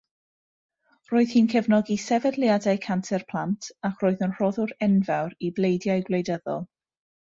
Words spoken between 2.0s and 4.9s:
sefydliadau canser-plant ac roedd yn rhoddwr